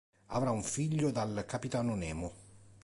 Avrà 0.29 0.49
un 0.49 0.63
figlio 0.63 1.11
dal 1.11 1.43
capitano 1.47 1.93
Nemo. 1.93 2.33